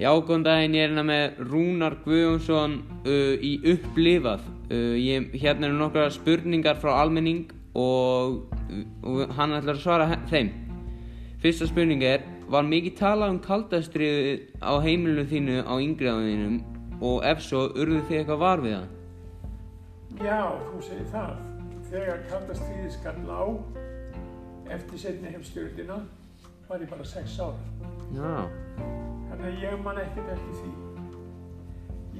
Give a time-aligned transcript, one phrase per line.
[0.00, 4.46] Já, góðan daginn, ég er hérna með Rúnar Guðjónsson uh, í upplifað.
[4.70, 8.46] Uh, ég, hérna eru nokkra spurningar frá almenning og,
[9.04, 10.48] og hann ætlar að svara þeim.
[11.42, 14.32] Fyrsta spurning er, var mikið talað um kaldastriðu
[14.64, 16.56] á heimilinu þínu á yngriðaðinum
[17.04, 18.88] og ef svo, urðu þið eitthvað var við það?
[20.24, 20.40] Já,
[20.70, 21.44] þú segir það.
[21.92, 23.44] Þegar kalda stríðið skall á
[24.78, 26.02] eftir setni heimstjórnina
[26.72, 27.52] var ég bara sex ára.
[28.16, 28.32] Já,
[29.40, 30.70] Þannig að ég man ekkert eftir því.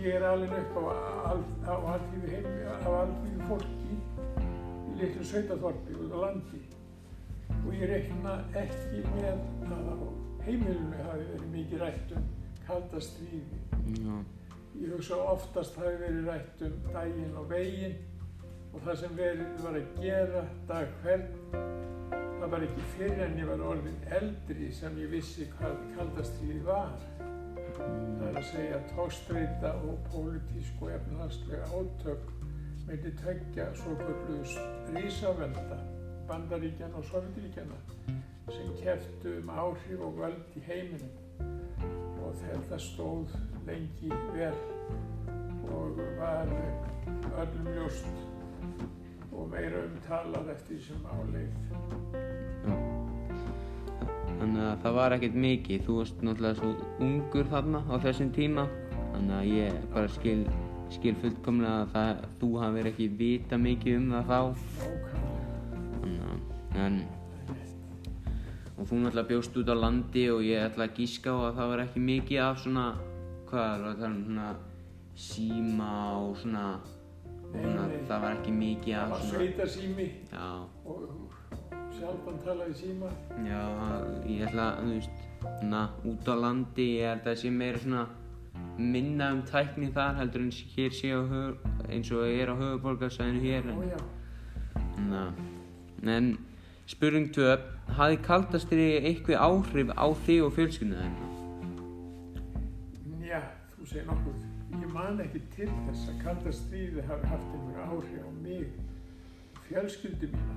[0.00, 1.32] Ég er alveg upp á,
[1.68, 6.60] á alþýðu heimi, á alþýðu fólki í litlu sveitaþorpi út á landi
[7.58, 9.28] og ég reikna ekki með
[9.68, 9.96] að á
[10.46, 12.32] heimilinu hafi verið mikið rætt um
[12.64, 13.60] kalda stríði.
[14.00, 14.16] já,
[14.80, 18.00] Ég hugsa oftast hafi verið rætt um daginn og veginn
[18.72, 21.89] og það sem verið var að gera dag hvern.
[22.40, 26.94] Það var ekki fyrir en ég var orðin eldri sem ég vissi hvað kaldastriði var.
[27.76, 32.30] Það er að segja tókstreita og pólitísk og efnahagslega átök
[32.86, 34.38] myndi tökja svo kvöldu
[34.94, 35.78] rísavelda,
[36.32, 37.76] bandaríkjana og sovjetiríkjana
[38.56, 41.44] sem keftu um áhrif og völd í heiminum
[42.24, 43.36] og þetta stóð
[43.68, 44.56] lengi vel
[45.76, 46.56] og var
[47.44, 48.29] öllum ljóst
[49.40, 51.50] og meira umtalað eftir sem áleið.
[52.66, 52.76] já.
[54.40, 56.70] Þannig að það var ekkert mikið, þú varst náttúrulega svo
[57.04, 58.64] ungur þarna á þessum tíma
[59.10, 60.42] Þannig að ég bara skil,
[60.94, 64.40] skil fullkomlega að það, þú hafir ekki vita mikið um það þá.
[66.00, 66.44] Þannig að,
[66.84, 67.00] en
[68.80, 71.72] Og þú náttúrulega bjóst út á landi og ég ætla að gíska á að það
[71.72, 72.86] var ekki mikið af svona
[73.50, 74.48] Hvað er það, um svona
[75.20, 75.90] síma
[76.22, 76.64] og svona,
[77.50, 77.98] Svona nei.
[78.08, 80.48] Það var ekki mikið Það af var svona sveitasími Já,
[80.86, 81.30] og
[82.00, 83.10] sjaldan talaði síma.
[83.44, 83.62] Já,
[84.30, 85.16] ég ætla að, þú veist,
[85.68, 88.04] na, út á landi, ég held að það sé meira svona
[88.80, 92.56] minna um tækni þar heldur en hér sé á höf, eins og ég er á
[92.60, 93.64] höfuborgarsæðinu hér.
[93.68, 93.72] Ó
[95.00, 95.22] En, na,
[96.16, 96.30] en
[96.88, 97.56] spurning 2,
[97.98, 101.30] hafði kaldastri eitthvað áhrif á þig og fjölskylduna þennan?
[103.30, 103.40] já,
[103.74, 104.49] þú segir nokkuð.
[104.90, 108.72] Ég man ekki til þess að kalda stríði hafi haft einhverja áhrif á mig,
[109.68, 110.56] fjölskyldu mína.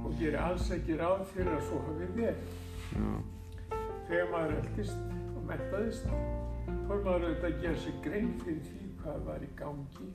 [0.00, 2.40] Og geri alls ekki ráð fyrir að svo hafi verið.
[4.08, 6.10] Þegar maður eldist og mentaðist,
[6.88, 10.10] fór maður auðvitað að gera sig grein fyrir því hvað var í gangi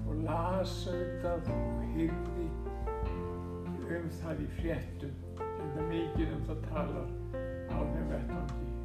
[0.00, 2.48] og las auðvitað og hyrði
[4.00, 7.16] um það í fréttum, en það mikið um það talar
[7.68, 8.79] á þeim vettvangi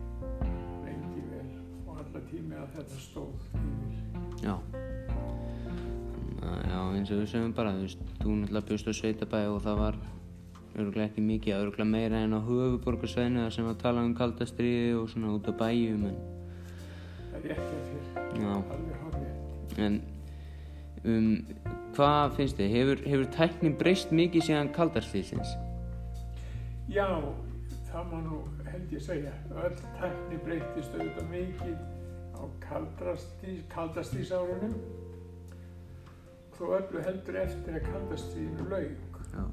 [2.15, 4.43] alla tími að þetta stóð yfir.
[4.45, 4.53] já.
[6.45, 9.63] Að, já, eins og við segjum bara, þú veist, þú náttúrulega bjóst á sveitabæði og
[9.65, 9.97] það var
[10.75, 15.09] örgulega ekki mikið, örgulega meira en á höfuborgarsæðinu þar sem var talað um kaldastriði og
[15.11, 16.17] svona út á bæjum, en
[17.35, 18.05] Það er ekki að fyrir,
[18.55, 19.81] alveg horfið.
[19.85, 19.97] En
[21.03, 21.33] um,
[21.97, 22.75] hvað finnst þið?
[22.77, 25.57] Hefur, hefur tæknin breyst mikið síðan kaldarstíðsins?
[26.87, 27.09] Já,
[27.89, 28.39] það má nú
[28.69, 29.35] held ég segja.
[29.51, 31.75] Öll tækni breytist auðvitað mikið
[32.35, 34.75] á kaldrastís, kaldastísárunum
[36.55, 39.43] þó öllu heldur eftir að kaldastíðinu lauk Já.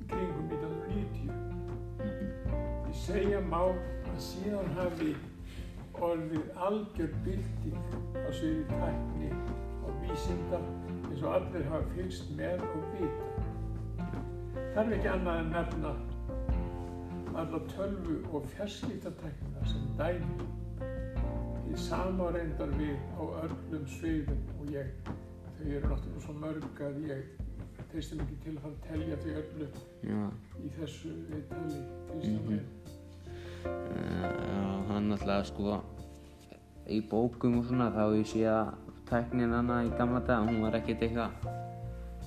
[0.00, 1.42] í kringum 1990.
[2.88, 5.14] Ég segja má að síðan hafi
[6.02, 7.78] orðið algjör bylting
[8.18, 9.30] á sviði tækni
[9.86, 10.60] og vísinda
[11.08, 13.28] eins og allir hafa fylgst með og vita.
[14.72, 15.94] Þarf ekki annað en nefna
[17.42, 20.61] alla tölvu og fjarskiptatækna sem dæmi.
[21.72, 24.90] Því sama reyndar við á öllum sviðum og ég,
[25.56, 27.22] þau eru náttúrulega svo mörg að ég
[27.92, 29.68] treystum ekki til að telja þau öllu
[30.04, 30.18] Já.
[30.60, 31.80] í þessu viðtali
[32.12, 32.50] og Mhm.
[32.50, 32.62] með.
[33.64, 35.78] Uh, já, hann náttúrulega sko
[36.92, 38.74] í bókum og svona þá ég sé að
[39.08, 41.30] tæknin hana í gamla dag, hún var ekkert eitthvað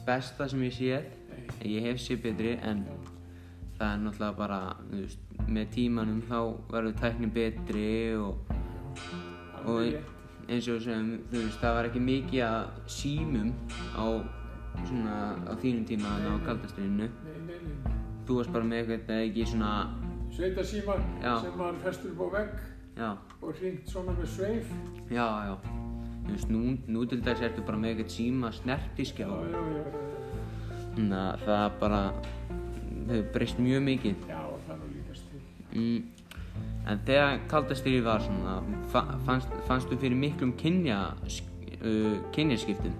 [0.06, 1.06] besta sem ég séð.
[1.62, 2.86] Ég hef séð betri en
[3.78, 8.38] það er náttúrulega bara, þú veist, með tímanum þá verður tæknin betri og
[9.66, 13.54] Og- eins og sem, þú veist, það var ekki mikið að símum
[13.98, 14.06] á
[14.86, 15.16] svona
[15.48, 17.08] á þínum tíma þarna á kaldastriðinu.
[18.26, 19.72] Þú varst bara með eitthvað ekki svona,
[20.36, 21.34] Sveitasímar Já.
[21.42, 22.50] sem maður festur upp á vegg
[22.98, 23.10] já,
[23.42, 24.68] og hringt svona með sveif.
[25.10, 25.56] já, já.
[26.26, 29.28] Þú veist, nú, nú til dags ertu bara með eitthvað síma snertiskjá.
[29.30, 30.02] Já, já, já, já,
[30.96, 32.02] Þannig að það bara,
[33.08, 34.16] þau breyst mjög mikið.
[34.28, 35.42] já, það er nú líkast til.
[35.80, 36.04] Mm.
[36.86, 38.60] En þegar kaldastriði var svona,
[38.94, 41.00] fa fannst, fannstu fyrir miklum kynja,
[41.82, 42.94] uh, kynjaskiptum?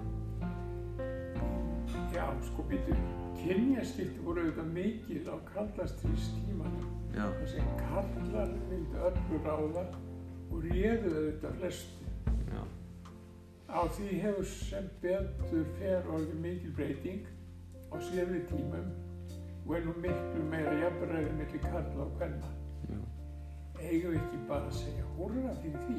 [2.14, 2.96] Já, sko býtu,
[3.38, 6.90] kynjaskipti voru auðvitað mikil á kaldastrís tímanum.
[7.14, 9.86] Já, Það sem kallar vildi öllu ráða
[10.50, 12.10] og réðu auðvitað flestu.
[12.50, 12.60] Já.
[13.70, 17.32] Á því hefur sem betur fer orðið mikil breyting
[17.94, 18.90] á síðri tímum
[19.62, 22.56] og er nú miklu meira jafnræði millir karla og kvenna.
[23.86, 25.98] Eigum við ekki bara að segja húrra fyrir því,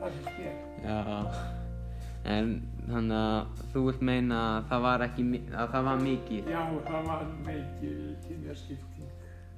[0.00, 0.56] það finnst mér.
[0.82, 1.52] Já.
[2.32, 2.50] En
[2.86, 6.50] þannig að þú vilt meina að það var ekki, að það var mikið.
[6.52, 7.94] Já, það var mikil
[8.26, 9.08] kynjaskipting.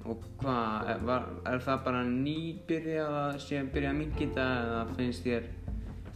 [0.05, 4.81] Og hvað, er, er það bara nýbyrjað að sé að byrja að minka þetta eða
[4.99, 5.47] finnst þér,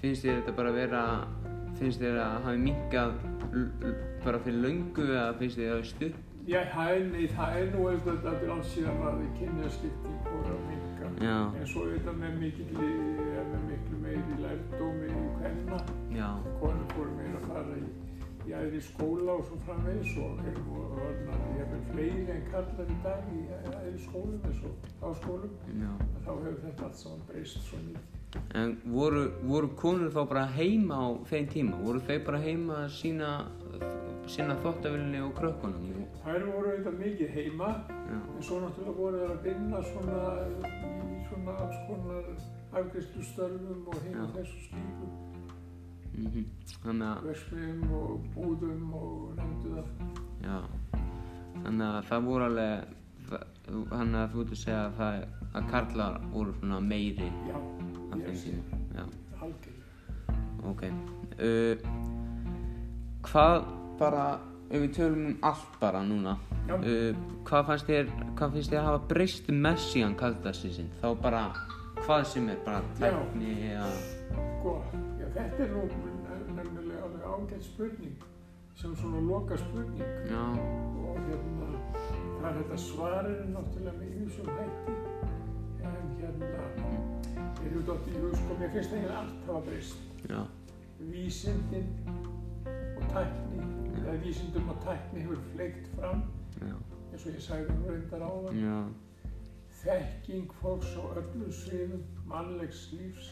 [0.01, 1.03] finnst þér þetta bara vera,
[1.79, 3.15] finnst þér að hafi minkað
[4.25, 6.25] bara fyrir löngu eða finnst þér að það hafi stutt?
[6.49, 10.63] Já, það er, nei, það er nú auðvitað að byrja síðan að kynjaskipting voru að
[10.69, 10.88] minka.
[11.19, 15.79] Já, En svo auðvitað með mikil, með miklu meiri lærdómi í kvenna.
[16.15, 16.29] já,
[16.61, 17.87] Konur fóru meira að fara í,
[18.49, 20.63] í æðri skóla og svo framvegis og eru
[21.07, 23.41] orðnar jafnvel fleiri en kallar í dag í
[23.73, 25.51] æðri skólum eins og háskólum.
[25.81, 25.91] já.
[26.25, 28.15] Þá hefur þetta allt saman breyst svo mikið.
[28.55, 31.77] En voru, voru konur þá bara heima á þeim tíma?
[31.83, 33.29] Voru þau bara heima að sína,
[34.29, 35.87] sína þóttavillinni og krökkunum?
[36.23, 40.51] Þær voru auðvitað mikið heima Já, en svo náttúrulega voru þær að vinna svona í
[41.29, 42.29] svona alls konar
[42.79, 45.09] afgriðslu störfum og heima þessu slíku,
[46.13, 46.45] mhm.
[46.83, 49.87] Þannig að, versmiðum og búðum og nefndu það.
[50.45, 50.57] já,
[51.63, 52.93] þannig að það voru alveg,
[53.89, 58.23] þannig að þú ert að segja að það, að karlar voru svona meiri Já, ég
[58.25, 58.79] þeim tíma.
[58.95, 59.03] Já.
[59.39, 59.79] algjörlega.
[60.69, 60.81] Ok.
[61.39, 61.75] Uh,
[63.25, 64.23] hvað bara,
[64.69, 66.37] ef við tölum um allt bara núna,
[66.75, 67.11] uh,
[67.47, 70.89] hvað fannst þér, hvað finnst þér að hafa breyst með síðan kaldarsísinn?
[71.01, 71.43] Þá bara,
[72.03, 73.91] hvað sem er, bara tækni eða,
[74.59, 74.75] Sko,
[75.19, 75.85] já, þetta er nú
[76.57, 78.25] nefnilega alveg ágætt spurning
[78.75, 80.43] sem svona loka spurning já,
[80.99, 81.69] og hérna
[82.41, 84.97] það er þetta svarir náttúrulega með ýmsum hætti.
[85.89, 86.51] En hérna
[87.63, 90.07] er ju dótt í hug, sko, mér finnst eiginlega allt hafa breyst.
[91.09, 91.91] Vísindin
[92.67, 93.78] og tækni
[94.09, 96.21] eða vísindum og tækni hefur fleikt fram
[96.61, 96.73] já,
[97.11, 98.59] eins og ég sagði nú reyndar áðan.
[98.63, 98.77] Já,
[99.83, 103.29] þekking fólks á öllum sviðum mannlegs lífs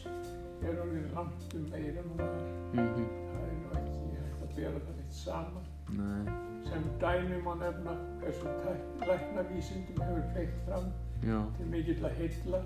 [0.62, 2.38] er orðin langt um meira nú var
[2.74, 5.66] mhm, það er nú ekki hægt að bera það eitt saman.
[5.98, 6.36] Nei,
[6.68, 7.94] sem dæmi má nefna
[8.24, 10.90] tæk- læknavísindum hefur fleikt fram
[11.24, 12.62] já, til mikill að heilla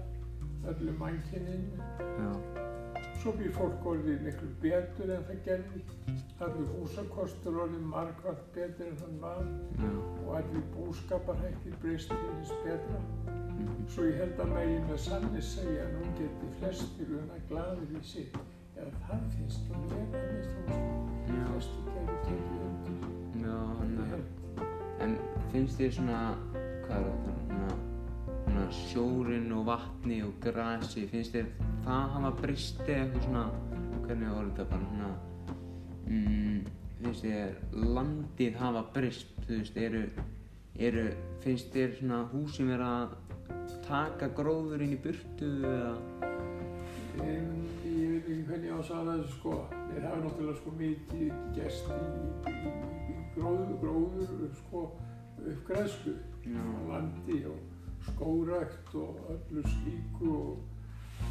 [0.73, 2.71] öllum mannkynninu
[3.23, 5.81] Svo býr fólk orðið miklu betur en það gerði.
[6.43, 9.45] Allur húsakostur orðið margvart betur en hann var
[9.79, 9.91] já,
[10.25, 12.99] og allir búskaparhættir breyst til hins betra.
[13.29, 17.95] mhm, Svo ég held að megin með sannis segja að nú geti flestir unna glaður
[17.95, 18.37] í sitt.
[18.75, 20.51] Eða það finnst nú mér að minnst
[21.31, 22.97] já, flestir gæti tekið undir.
[23.45, 24.29] já, Ég hann held.
[25.07, 25.19] En
[25.53, 26.23] finnst þér svona,
[26.89, 27.71] hvað er það, svona,
[28.49, 33.45] svona sjórinn og vatni og grasi, finnst þér það hafa bristi eitthvað svona,
[34.07, 35.11] hvernig var þetta bara svona,
[36.07, 36.61] mm,
[37.01, 37.57] finnst þér
[37.97, 40.05] landið hafa brist, þú veist, eru,
[40.91, 41.07] eru,
[41.45, 43.17] finnst þér svona húsin vera að
[43.87, 45.97] taka gróðurinn í burtu eða,
[47.21, 47.49] En
[47.85, 49.57] ég veit ekki hvernig ég á að sagða þessu sko.
[49.91, 51.97] Þeir hafa náttúrulega sko mikið gest í,
[52.49, 52.73] í,
[53.13, 54.85] í, gróður, gróður sko
[55.43, 56.15] uppgræðslu.
[56.89, 57.59] Landi og
[58.09, 60.72] skórækt og öllu slíku og,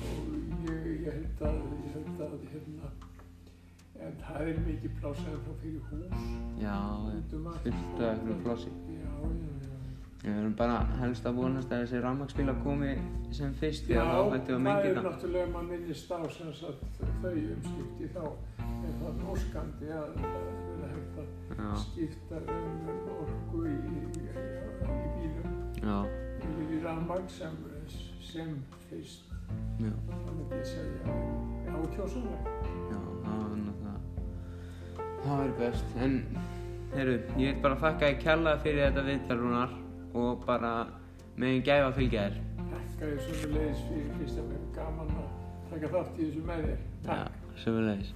[0.10, 2.92] og ég, ég held að, ég held að hérna,
[4.02, 6.30] en það er mikið pláss ennþá fyrir hús.
[6.62, 6.78] já,
[7.18, 8.72] út um af eitthvað plássi.
[8.96, 9.70] Já, já, já.
[10.22, 12.90] Við verðum bara helst að vonast að þessi rafmagnsbílar komi
[13.34, 15.04] sem fyrst því Já, að þá hættum við að það menga er þetta.
[15.08, 18.22] náttúrulega, maður minnist á sem sagt þau umskipti þá
[18.62, 21.28] er það óskandi að það er hægt að
[21.62, 24.28] Já, skipta um orku í, í, í,
[25.18, 25.50] bílum
[25.82, 25.98] já,
[26.70, 27.58] í rafmagn sem,
[28.30, 28.54] sem
[28.92, 29.31] fyrst,
[29.82, 29.92] já.
[30.12, 31.16] það myndi ég segja,
[31.76, 32.56] ákjósanlega.
[32.92, 34.00] Já, það var náttúrulega
[35.22, 36.16] Það er best En,
[36.96, 39.76] heyrðu, ég vil bara þakka þér kærlega fyrir þetta viðtalrunar
[40.22, 40.74] og bara
[41.40, 42.40] megin gæfa fylgja þér
[42.72, 45.32] Takk að þið sömulegis fyrir Kristján, gaman að
[45.72, 46.84] taka þátt í þessu með þér.
[47.08, 47.40] Takk.
[47.42, 48.14] Já, sömulegis